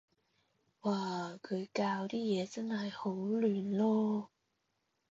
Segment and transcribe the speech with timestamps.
[0.81, 4.29] 嘩，佢校啲嘢真係好亂囉